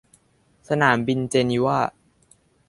[0.69, 1.79] สนามบินเจนีวา